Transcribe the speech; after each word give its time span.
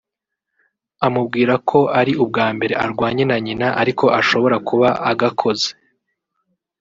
amubwira 1.05 1.53
ko 1.69 1.79
ari 1.99 2.13
ubwa 2.23 2.45
mbere 2.55 2.73
arwanye 2.85 3.23
na 3.29 3.37
nyina 3.45 3.67
ariko 3.81 4.05
ashobora 4.19 4.55
kuba 4.67 4.89
agakoze 5.11 5.67